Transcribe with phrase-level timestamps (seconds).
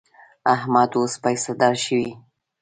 [0.55, 2.09] احمد اوس پیسهدار شوی.